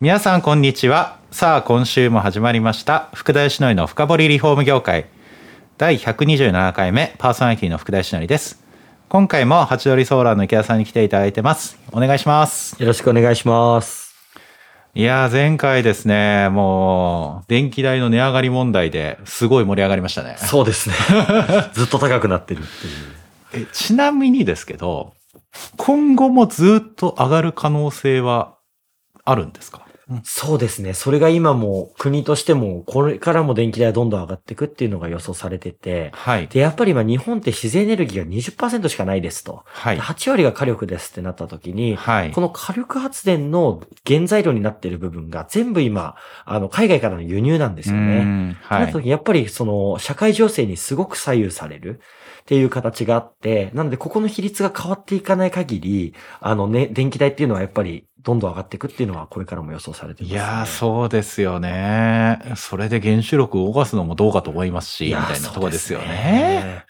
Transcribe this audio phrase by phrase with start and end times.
[0.00, 1.18] 皆さんこんにちは。
[1.30, 3.08] さあ今週も始まりました。
[3.14, 5.06] 福田義則の深掘りリフォーム業界。
[5.78, 8.62] 第127回目パーソナリティの福田義則です。
[9.08, 11.78] 今回もハチドリソーラーの池田さんに来ていただいてます。
[11.92, 12.76] お願いします。
[12.78, 14.14] よろしくお願いします。
[14.94, 20.36] いやー前回ですねもう電気代の値上がり問題ですごい盛り上がりましたね。
[20.38, 20.94] そうですね。
[21.72, 22.62] ずっと高くなってるっ
[23.52, 23.64] ていう。
[23.64, 25.14] えちなみにですけど
[25.78, 28.56] 今後もずっと上がる可能性は
[29.24, 29.85] あるんですか？
[30.22, 30.94] そうですね。
[30.94, 36.12] それが今も国としてもこれからも電気代がどんどん上がっていくっていうのが予想されてて。
[36.14, 39.64] はいで、やっぱり今日本って自然エネルギーが20%しかないですと。
[39.64, 48.20] はい8割が火力ですってなった時に、はいこの火力発電の原材料になっている部分が全部今、あの、海外からの輸入なんですようね。
[48.22, 52.00] んはいなった時にやっぱりその社会情勢にすごく左右される
[52.46, 60.38] っていう形があって、なのでここの比率が変わっていかない限り、あのね、電気代っていうのはやっぱりどんどん上がっていくっていうのはこれからも予想されてます、ね。
[60.38, 62.38] いやー、そうですよね。
[62.54, 66.84] それで原子力を動かすのもどうかと思いますし、みたいなとこですよね。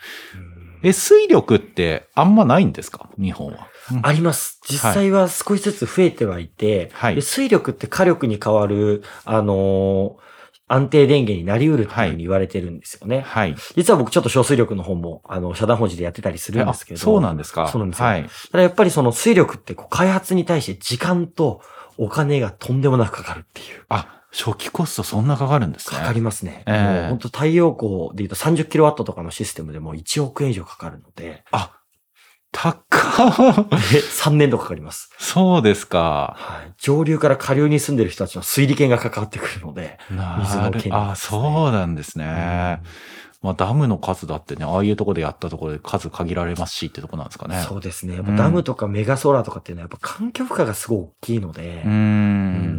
[0.83, 3.09] え、水力ってあんまないんですか？
[3.19, 3.69] 日本は。
[4.03, 4.61] あります。
[4.69, 10.36] 実際は少しずつ増えてはいて、はいで水力って火力に変わる、あのー
[10.69, 13.21] 安定電源になり得るっていうふうに言われてるんですよね。
[13.21, 13.55] はい。
[13.77, 16.99] 実は僕ちょっと小水力の方も、あの、社団法人でやってたりするんですけど。
[16.99, 17.69] あそうなんですか？
[17.69, 18.25] そうなんですよはい。
[18.51, 21.61] ただやっぱりその水力ってこう開発に対して時間と
[21.99, 23.85] お金がとんでもなくかかるっていう。
[23.89, 25.99] あ、初期コストそんなかかるんですね。
[26.01, 26.63] かかりますね。
[26.67, 31.76] ええもう本当太陽光で言うと30キロワットとかのシステムでも1億円以上かかるので、あ、
[32.53, 35.11] 高っで3年度かかります。
[35.19, 36.37] そうですか。
[36.39, 36.75] はい。
[36.79, 42.81] 上流から下流に住んでる人たちの水利権が関わってくるので、な水の権利るあ、そうなんですね。
[43.43, 47.63] まあ、ダムの数だってね、ああいうところでやったところで数限られますしってとこなんですかね。
[47.69, 48.17] そうですね。
[48.37, 51.83] ダムとかメガソーラーとかっていうのはやっぱ環境負荷がすごい大きいので。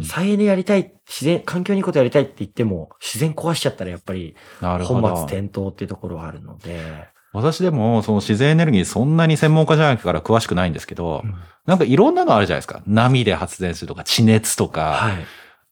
[0.04, 5.08] 再エネやりたい、自然、環境にいいことやりたいって言っても、自然壊しちゃったらやっぱりなるほど。
[5.08, 11.24] 本末転倒っていうところはあるので、私でも、その自然エネルギーそんなに専門家じゃないから詳しくないんですけど、
[11.66, 12.82] なんかいろんなのあるじゃないですか。
[12.86, 15.16] 波で発電するとか、地熱とか、はい。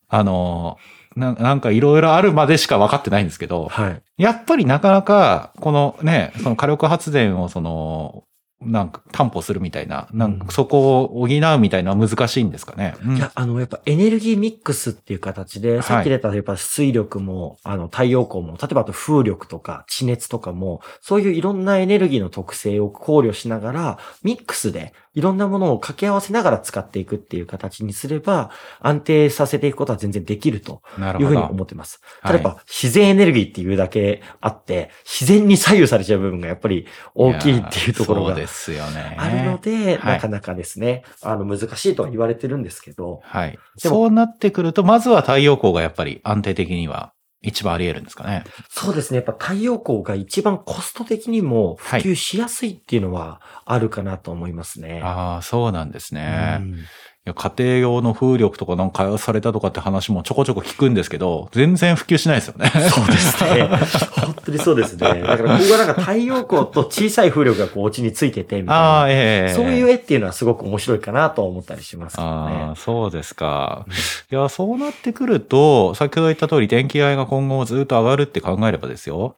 [0.09, 0.79] あの、
[1.17, 4.03] ななんかいろいろあるまでしか分かってないんですけど、はい。
[4.19, 8.25] やっぱりなかなか、このね、その火力発電をその、
[8.63, 12.95] なんか担保するみたいな、なんかそこを補うみたいなのは難しいんですかね？
[13.05, 28.51] うんいや、あの、やっぱエネルギーミックスっていう形で、いさっき出た、やっぱ水力も、あの、太陽光も、例えばあと風力とか地熱とかも、そういういろんなエネルギーの特性を考慮しながら、ミックスでいろんなものを掛け合わせながら使っていくっていう形にすれば、
[28.81, 31.47] 安定させていくことは全然できるというふうにど。
[31.49, 32.01] 思ってます。
[32.23, 39.17] はいただやっぱ自然エネルギーっていうだけあって、自然に左右されちゃう部分がやっぱり大きいっていうところがですよね。
[39.19, 43.59] あるので、はいなかなかですね、あの、難しいとは言われてるんですけど、はい。
[43.77, 47.13] そうなってくると、まずは太陽光がやっぱり安定的には
[47.43, 48.45] 一番あり得るんですかね。
[48.69, 49.17] そうですね。
[49.17, 55.01] やっぱ太陽光が一番コスト的にも普及しやすいっていうのはあるかなと思いますね。
[55.03, 56.59] ああ、そうなんですね。
[56.61, 56.79] うんい
[57.27, 62.71] や家庭用の風力とかなんか開発されたとかって話もちょこちょこ聞くんですけど、全然普及しないですよね。
[62.71, 63.69] そうですね。
[64.25, 65.23] 本当にそうですね。
[65.23, 69.11] だからここがなんか太陽光と小さい風力がこうお家についててみたいああ、な。
[69.11, 72.75] ええそういう絵っていうのはすごく面白いかなと思ったりしますけどあねあ、。
[72.77, 73.87] そうですか。
[74.31, 79.35] いや、そうなってくると、先ほど言った通り電気代が今後もずっと上がるって考えればですよ。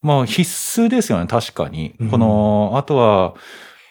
[0.00, 0.42] まあ必
[0.82, 1.94] 須ですよね、確かに。
[2.00, 3.34] うんこの、あとは、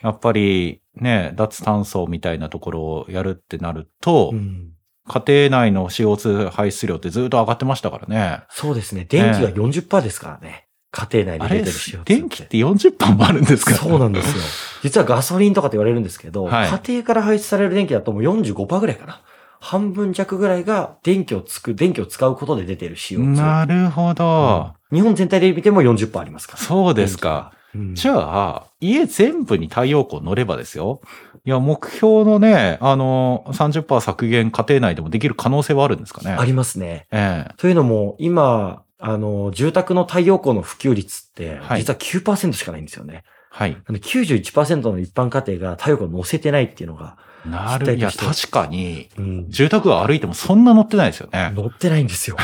[0.05, 4.71] やっぱりね、脱炭素みたいなところをやるってなると、うん
[5.07, 8.41] 家庭内の CO2 排出量ってずっと上がってましたからね。
[8.49, 9.05] そうですね。
[9.07, 10.67] 電気が40%ですからね。
[10.89, 14.43] 家庭内あれに出てる CO2 電気って40%もあるんですかそうなんですよ。
[14.81, 19.21] 実はガソリンとかって言われるんですけど、はい家庭から排出される電気だともう45%ぐらいかな。
[19.59, 23.35] 半分弱ぐらいが電気をつく、電気を使うことで出てる CO2。
[23.35, 24.73] なるほど。
[24.91, 26.59] 日本全体で見ても40%ありますから。
[26.59, 27.51] そうですか。
[27.75, 27.95] うん。
[27.95, 31.01] じゃあ、家全部に太陽光乗ればですよ。
[31.45, 36.31] いや、目標のね、あの、30%削減家庭内でもできる可能性はあるんですかね。
[36.31, 37.05] ありますね。
[37.11, 37.53] ええ。
[37.57, 43.13] というのも、今、あの、住宅の太陽光の普及率って、はい実は9%しかないんですよね。
[43.13, 43.23] はい。
[43.57, 47.95] あの91%の一般家庭が太陽光を乗せてないっていうのがなる。
[47.95, 49.45] いや、確かに、うん。
[49.49, 51.51] 住宅街歩いてもそんな乗ってないですよね。
[51.55, 52.37] 乗ってないんですよ。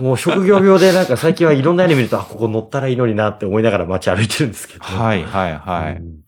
[0.00, 4.84] もう職業病でなんか最近はいろんな屋根見ると、あ、ここ乗ったらいいのになって思いながら街歩いてるんですけど。
[4.84, 5.92] はい、はい、はい。
[5.94, 6.24] いうん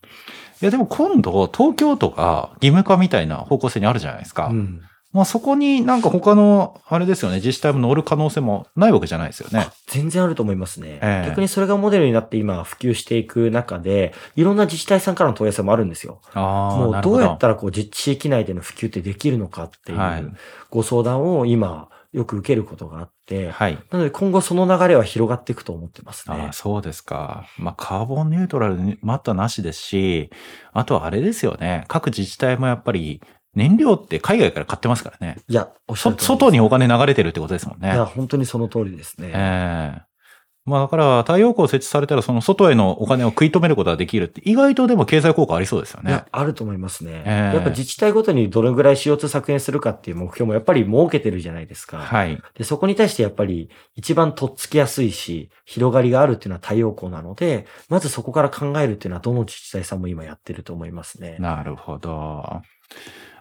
[0.60, 4.46] や、でも今度、東京都が義務化みたいな方向性にあるじゃないですか。
[4.46, 4.81] うん
[5.16, 9.68] まあそこになんか他の、あれですよね、自治体も乗る可能性もないわけじゃないですよね。
[9.86, 10.98] 全然あると思いますね。
[11.00, 16.20] ええ逆にそれがモデルになって今普及していく中で、いろんな自治体さんからの問い合わせもあるんですよ。
[16.34, 17.20] もうどう。
[17.22, 20.36] やったらこう実地域内での普及ってできるのかっていはいう
[20.70, 23.78] ご相談を今よく受けることがあって、はい。
[23.90, 26.52] なので今後その流れは広がっていくと思ってますねああ、。
[26.52, 27.46] そうですか。
[27.58, 30.30] まあ、カーボンニュートラルにまたなしですし、
[30.72, 31.84] あとはあれですよね。
[31.88, 33.20] 各自治体もやっぱり
[33.56, 35.38] 燃料って海外から買ってますからね。
[35.49, 37.93] いや、おっしゃそる外にお金流れてるってことですもんね。
[37.93, 39.32] いや、本当にその通りですね。
[39.35, 40.17] ええ
[40.67, 47.23] まあだから太陽光設置されたらその外へのお金を食い止めることができるって意外とでも経済効果ありそうですよねいや。、あると思いますね。
[47.25, 51.99] ええやっぱ自治体ごとにどれぐらい CO2 削減するかっていう目標もやっぱり設けてるじゃないですか。
[51.99, 52.43] はい。
[52.55, 61.37] で、そこに対してやっぱり一番とっつきやすいし、広がりがあるっていうのは太陽光なので、まずそこから考えるっていうのはどの自治体さんも今やってると思いますね。
[61.38, 62.61] なるほど。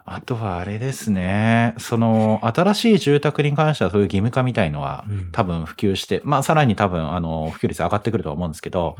[0.08, 1.74] あとはあれですね。
[1.80, 8.98] その、新しい住宅に関してはそういう義務化みたいのはうん多分普及して、まあさらに多分あの、普及率上がってくるとは思うんですけど、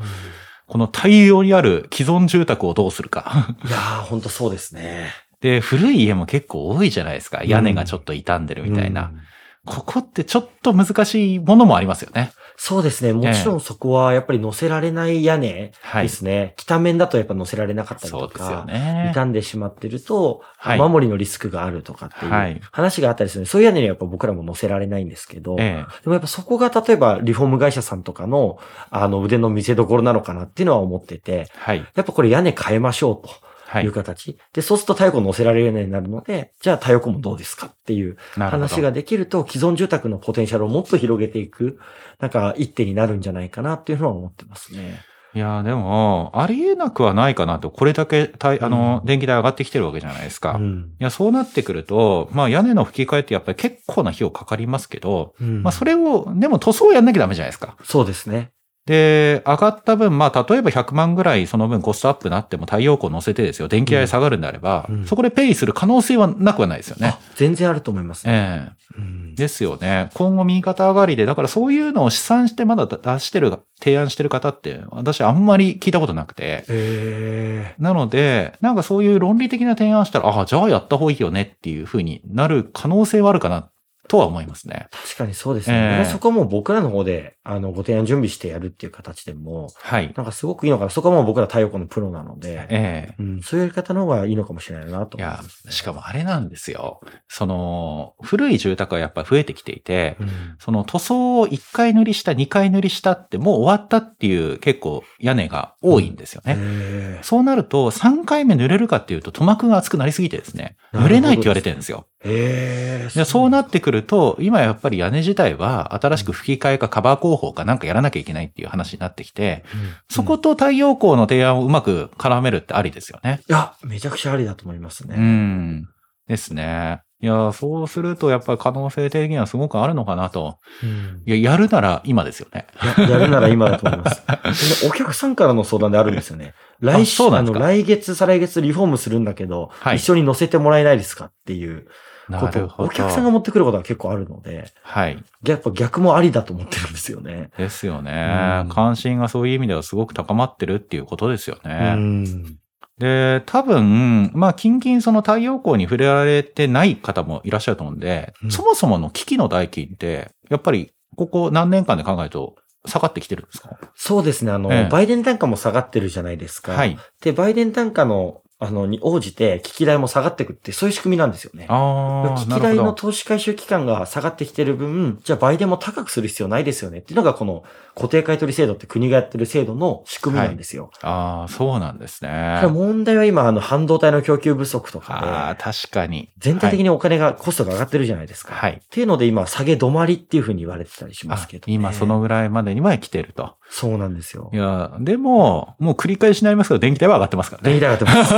[0.66, 3.54] この大量にある既存住宅をどうするか。
[3.64, 5.12] いやー、ほんとそうですね。
[5.40, 7.44] で、古い家も結構多いじゃないですか。
[7.44, 9.02] 屋根がちょっと傷んでるみたいな。
[9.02, 9.20] うん
[9.66, 12.30] ここってちょっと難しいものもありますよね。
[12.56, 13.12] そうですね。
[13.12, 16.04] もちろんそこはやっぱり乗せられない屋根はい。
[16.04, 16.54] ですね。
[16.56, 19.10] 北面だとやっぱ乗せられなかったりとか、ね。
[19.14, 26.02] 傷んでしまってると、はい雨漏りのリスクがあるとかってはいいう話があったりするので、そういう屋根にはやっぱ僕らも乗せられないんですけど、ええ。
[26.02, 28.58] でもやっぱそこが例えばリフォーム会社さんとかの
[28.90, 31.78] あの腕の見せ所なのかなっていうのは思ってて、はい。
[31.94, 33.92] やっぱこれ屋根変えましょうはいという。
[33.92, 34.38] 形。
[34.52, 38.16] で、そうすると太陽光乗せられるようになるので、じゃあ太陽光もどうですかっていう。
[38.36, 41.78] 話ができると既存住宅のポテンシャルをもっと広げていく、
[42.20, 45.00] なんか一手になるんじゃないかなっていうのは思ってますね。
[45.34, 47.70] いや、でも、ありえなくはないかなと。
[47.70, 50.56] これだけ、あの、電気代上がってきてるわけじゃないですか。
[50.58, 50.92] いうん。
[50.98, 57.76] や、そうなってくると、まあ屋根の吹き替えってやっぱり結構な費用かかりますけど、うんまあそれを、でも塗装をやんなきゃダメじゃないですか。
[57.84, 58.50] そうですね。
[58.86, 67.18] で、上がった分、まあ例えば100万ぐらいその分コストアップなっても太陽光乗せてですよ、電気代下がるんであれば、うんそこでペイする可能性はなくはないですよねあ。
[67.34, 68.32] 全然あると思いますね。
[68.32, 70.10] ええうんですよね。
[70.14, 76.64] 今後右肩上がりで、だからそういうのを試算してまだ出してる、提案してる方って、私あんまり聞いたことなくて。
[76.68, 83.68] えなので、なんかそういう論理的な提案したら、ああ、じゃあやった方がいいよねっていう風になる可能性はあるかな、
[84.08, 84.88] とは思いますね。
[84.90, 85.98] 確かにそうですね。
[86.00, 90.12] ええそこはもう僕らの方で、あの、ご提案準備してやるっていう形でも、はい。
[90.16, 90.90] なんかすごくいいのかな。
[90.90, 95.72] そこはもう僕ら太陽光のプロなので、ええうん、そういうやり方の方がいいのかもしれないなといや思います、ね。
[95.72, 97.00] しかもあれなんですよ。
[97.28, 100.28] その、古い住宅はやっぱり増えてきていて、うん、
[100.58, 106.56] その塗装を1回塗りした、2回塗りしたってもう終わったっていう結構屋根が多いんですよね。
[106.58, 112.06] えそうなると、3回目塗れるかっていうと、塗膜が厚くなりすぎてですね、塗れないって言われてるんですよ。
[112.28, 119.64] えそうなってくると、今やっぱり屋根自体は新しく吹き替えかカバー工法かなんかやらなきゃいけないっていう話になってきて、
[120.10, 123.40] そこうんと太陽光の提案をうまく絡めるってありですよね。
[123.48, 125.16] いや、めちゃくちゃありだと思いますうね。
[125.16, 125.84] ん。
[126.28, 127.00] ですね。
[127.22, 130.58] いや、そうするとやっぱり可能性的にはすごくあるのかなと。
[130.82, 132.66] うんいや、やるなら今ですよね。
[132.98, 134.10] ややるなら今だと思いま
[134.54, 134.82] す。
[134.82, 136.52] でお客さんからの相談であるんですよね。
[136.80, 141.86] 来週、あの、来月、再来月リフォームするんだけど、はい一緒に乗せてもらえないですかっていう
[142.32, 142.74] こと。
[142.78, 145.22] お客さんが持ってくることが結構あるので、はい。
[145.44, 147.50] やっぱ逆もありだと思ってるんですよね。
[147.56, 151.94] ですよね、うん関心がそういう意味ではすごく高まってるっていうことですよね。
[151.96, 152.58] うん。
[152.98, 162.56] で、多分、まあ、近々その太陽光に触れられてない方もいらっしゃると思うんで、うんそもそもの機器の代金って、やっぱり、ここ何年間で考えると
[162.86, 163.76] 下がってきてるんですか？
[163.94, 164.52] そうですね。
[164.52, 166.72] あの、ええバイデン単価も下がってるじゃないですか。
[166.72, 166.98] はい。
[167.22, 171.66] で、バイデン単価の、あの、に応じて、機器代も下がっていくって、そういう仕組みなんですよね。
[171.68, 172.94] ああ、機器代の。
[172.94, 180.90] 投資回収期間が下がってきてる分、じゃあ売電も高くする必要ないですよねっていうのがこの固定買取制度って国がやってる制度の仕組みなんですよ。
[181.02, 182.62] ああ、そうなんですね。
[182.70, 186.30] 問題は今、あの、半導体の供給不足とああ、かで、確かに。
[186.38, 188.54] 全体的にお金が、コストが上がってるじゃないですか。
[188.54, 188.80] はい。
[188.82, 191.74] っていうので今、下げ止まりっていうふうに言われてたりしますあけど、ね。
[191.74, 193.56] 今そのぐらいまでには来てると。
[193.68, 194.56] そうなんですよい。
[194.56, 197.78] や、でも、もう繰り返しになりますけど、電気代は上がってますからね。
[197.78, 198.34] 電気代上がってます。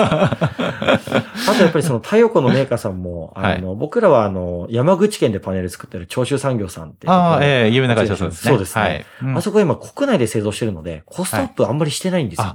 [1.50, 7.08] あとやっぱりその太陽光のメーカーさんも、あの、僕らはあの、山口県でパネル作ってる長州産業さんって。
[7.08, 8.50] ああ、ええ有名な会社さんですね。
[8.50, 9.06] そうですねはい。
[9.23, 12.47] うんあそこ今国内で製造してるので、コストアップあんまりしてないんですよ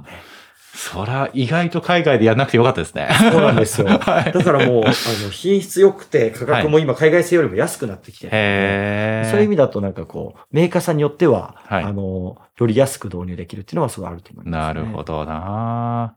[0.76, 3.08] そら、意外と海外でやんなくてよかったですね。
[3.30, 3.86] そうなんですよ。
[4.02, 4.32] はい。
[4.32, 8.36] だからもう、あの、品質良くて価格も今海外製よりも安くなってきてるんで。
[8.36, 9.30] へー。
[9.30, 11.84] そういう意味だとなんかこう、メーカーさんによっては、はい。
[11.84, 15.04] あの、より安く導入できるっていうのはすごいあると思います、なるほ。
[15.04, 16.14] どな。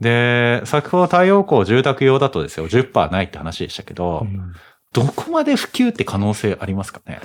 [0.00, 4.54] で、先ほど太陽光住宅用だとですよ、10%ないって話でしたけど、うん
[5.06, 7.20] どこまで普及って可能性ありますかね？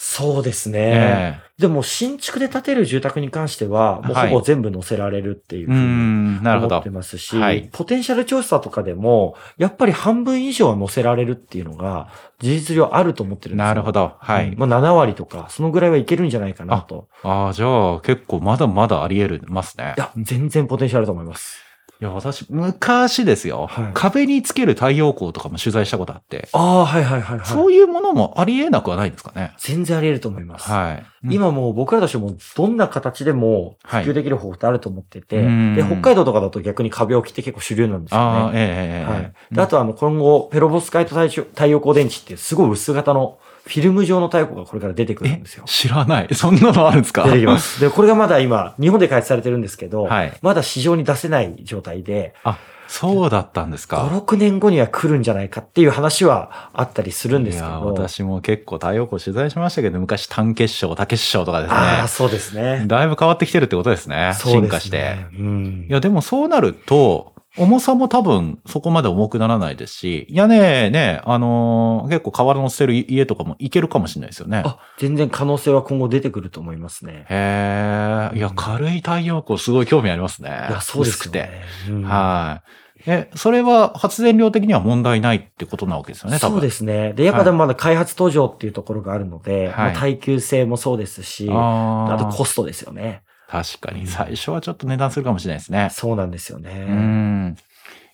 [0.00, 0.80] そうですね。
[0.94, 6.90] えでも新築で建てる住宅に関しては、もうはいほぼ全部載せられるっていうふうにん、なるほど思って。
[6.90, 12.08] ますし、はいポテンシャル調査とかでも、やっぱり半分以上は載せられるっていうのが、
[12.38, 13.68] 事実上あると思ってるんですよ。
[13.68, 14.12] なるほど。
[14.18, 14.48] はい。
[14.50, 17.08] うんまあ7割とか、そのぐらいはいけるんじゃないかなと。
[17.24, 20.00] ああ、じゃあ結構まだまだあり得ますねい。
[20.00, 21.60] や、全然ポテンシャルあると思います。
[22.00, 27.46] いや、私、昔ですよ、はい壁につける太陽光とかも取材したことあって、ああ、はいはいはいはい。
[27.46, 29.52] そういうものもあり得なくはないんですかね。
[29.58, 30.70] 全然あり得ると思います。
[30.70, 31.06] はい。
[31.24, 38.60] うん、今もう僕らとしてもどんな形でも普はい及できる方法ってあると思ってて、うんで、北海道とかだと逆に壁置きって結構主流なんですよああ、ね。
[38.60, 39.32] ええええええはい。
[39.54, 43.38] で、あとあの、今後、ペロボスカイト太陽光電池ってすごい薄型の
[43.68, 45.64] フィルム状の太陽光がこれから出てくるんですよ。
[45.66, 46.28] 知らない。
[46.34, 47.24] そんなのあるんですか？
[47.24, 47.80] 出てきます。
[47.80, 52.58] で、これがまだ今、日本で開発されてるんですけど、はいまだ市場に出せない状態で、あ、
[52.88, 54.08] そうだったんです5、か。
[54.08, 57.86] 6年後には来るんじゃないかっていう話はあったりするんですけいや、ど。
[57.86, 62.08] 私も結構太陽光取材しましたけど、昔単結晶、多結晶とかですああ、ね。
[62.08, 62.84] そうですね。
[62.86, 64.32] だいぶ変わってきてるってことですね。
[64.34, 65.16] そうですね進化して。。
[65.38, 65.92] うんい。
[65.92, 74.62] や、でもそうなると、重さも多分そこまで重くならないですし、屋根ね、あのー結構瓦乗せてる家とかもいけるかもしれないですよね。
[74.64, 77.26] あ、全然可能性は今後出てくると思いますね。
[77.28, 78.38] へえ。
[78.38, 80.48] いや、軽い太陽光すごい興味ありますね。
[80.48, 81.38] いや、そうですよ薄くて。
[81.40, 81.62] ね。
[81.90, 82.70] うんはい。
[83.06, 86.56] え、それは発電量的には問題ないってことなわけですよね、多分。
[86.56, 87.12] そうですね。
[87.12, 93.22] で、やっぱでもまだ開発途上っていうところがあるので、はいまあ耐久性もそうですし、あとコストですよね。
[93.48, 94.06] 確かに。
[94.06, 95.88] 最初はちょっと値段するかもしれないですね。
[95.90, 96.70] そうなんですようね。
[96.84, 97.56] ん。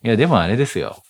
[0.04, 1.02] いや、でもあれですよ。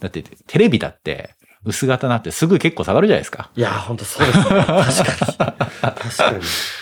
[0.00, 3.50] だって、テレビだって、薄型になってすぐ結構下がるじゃないですか。
[3.56, 4.44] いや、本当そうですね。
[4.44, 4.84] 確かに。
[4.88, 6.34] 確か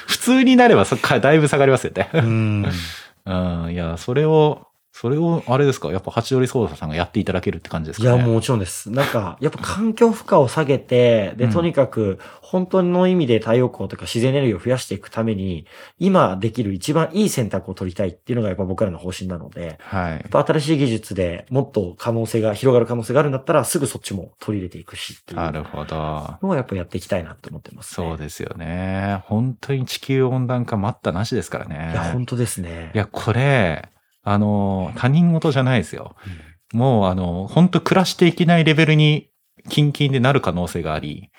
[0.08, 2.08] 普通になればそっからだいぶ下がりますよね。
[2.14, 2.20] に。
[2.20, 2.66] うん。
[3.26, 3.72] うん。
[3.72, 4.66] いや、それを、
[5.00, 5.88] それを、あれですか？
[5.92, 8.16] やっぱ、ハチドリソーダさんがやっていただけるって感じですかね？
[8.16, 8.90] いや、もちろんです。
[8.90, 15.66] なんか、やっぱ環境負荷を下げて、で、うんとにかく、本当の意味で太陽光とか自然エネルギーを増やしていくために、
[15.98, 20.28] 今できる一番いい選択を取りたいっていうのがやっぱ僕らの方針なので、はいやっ。
[20.28, 25.96] ぱ新しい技術でもっと可能性が、広がる可能性があるんだったら、すぐそっちも取り入れていくしっていうなるほど。
[25.96, 28.06] のはやっぱやっていきたいなと思ってます、ね。
[28.06, 29.22] そうですよね。
[29.24, 31.88] 本当に地球温暖化待ったなしですからね。
[31.92, 32.90] いや、本当ですね。
[32.94, 33.88] いや、これ、
[34.22, 36.14] あの、他人事じゃないですよ。
[36.72, 39.28] もう、あの、本当暮らしていけないレベルに、
[39.68, 41.30] キンキンでなる可能性があり、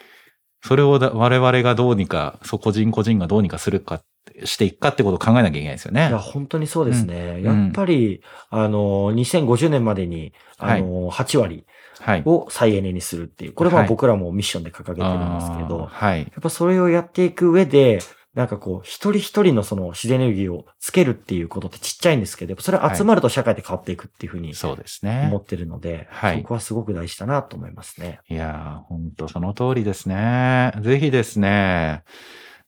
[0.63, 4.01] それをだ我々がどうにか、そう個人個人がどうにかするか、
[4.43, 6.09] していくかってことを考えなきゃいけないですよね。
[6.09, 7.39] いや、本当にそうですね。
[7.39, 11.65] んやっぱり、あの、2050年までに、あの、8割
[11.99, 12.23] はい。
[12.25, 13.53] を再エネにするっていう。
[13.53, 16.19] これははい僕らもミッションで掲げてるんですけど、はい。
[16.19, 17.99] やっぱそれをやっていく上で、
[18.33, 25.43] なんかこう、一人一人のその自然エネルギーをつけるっていうことってちっちゃいんですけど、それ集まると社会で変わっていくっていうふうにそうです思ねっ。
[25.43, 28.19] てるので、はいそこはすごく大事だなと思いますね。
[28.29, 30.71] いやー、本当その通りですね。
[30.81, 32.03] ぜひですね。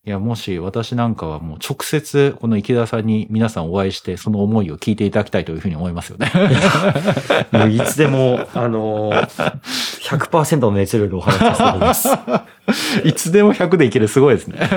[0.06, 6.30] いや、もし私なんかはもう直接この池田さんに皆さんお会いしてその思いを聞いていただきたいというふうに思いますよね。
[7.52, 9.60] もういつでも、あのー、
[10.02, 12.08] 100%の熱量でお話しさせていただきます。
[13.04, 14.58] いつでも100でいけるすごいですね。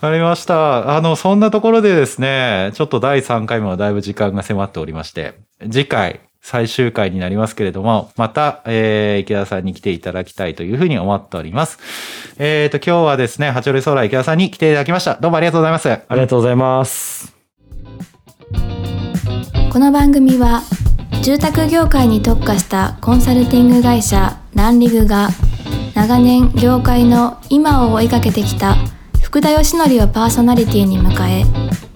[0.00, 0.96] わかりました。
[0.96, 5.34] あの、そんなところでですね、ちょっと第3回目はだいぶ時間が迫っておりまして、
[5.70, 11.78] 次回、最終回になりますけれども、また、えー、池田さんに来ていただきたいというふうに思っております。
[12.38, 15.14] えーと、今日はですね、八折ソーラー池田さんに来ていただきました。
[15.14, 15.90] どうもありがとうございます。
[15.90, 17.34] ありがとうございます。
[19.72, 20.62] この番組は
[21.22, 25.30] 住宅業界に特化したコンサルティング会社ランリグが
[25.94, 28.76] 長年業界の今を追いかけてきた
[29.22, 31.44] 福田義則をパーソナリティに迎え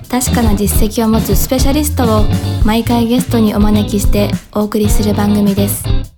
[0.09, 2.25] 確かな実績を持つスペシャリストを
[2.65, 6.18] 毎回ゲストにお招きしてお送りする番組です。